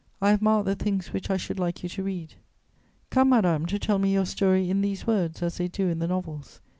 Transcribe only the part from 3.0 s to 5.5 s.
"Come, madame, to tell me your story 'in these words,'